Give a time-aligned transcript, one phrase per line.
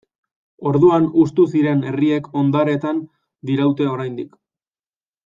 [0.69, 3.03] Orduan hustu ziren herriek hondarretan
[3.51, 4.35] diraute oraindik.